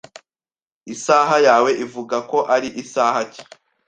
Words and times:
Isaha 0.93 1.35
yawe 1.47 1.71
ivuga 1.85 2.17
ko 2.29 2.37
ari 2.55 2.69
isaha 2.83 3.21
ki? 3.33 3.41